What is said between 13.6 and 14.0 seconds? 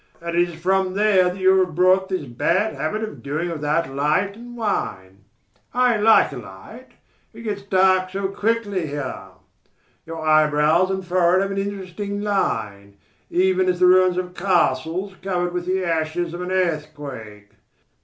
as the